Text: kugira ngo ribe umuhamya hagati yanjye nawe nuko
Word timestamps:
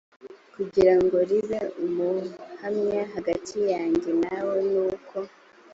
kugira 0.55 0.93
ngo 1.01 1.17
ribe 1.29 1.59
umuhamya 1.85 3.01
hagati 3.13 3.57
yanjye 3.71 4.11
nawe 4.23 4.55
nuko 4.71 5.17